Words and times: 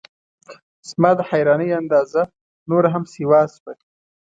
زما 0.89 1.11
د 1.17 1.21
حیرانۍ 1.29 1.69
اندازه 1.81 2.21
نوره 2.69 2.89
هم 2.95 3.03
سیوا 3.13 3.41
شوه. 3.55 3.71